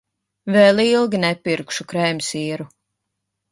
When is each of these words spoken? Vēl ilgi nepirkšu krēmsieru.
Vēl 0.55 0.81
ilgi 0.83 1.19
nepirkšu 1.25 1.87
krēmsieru. 1.93 2.69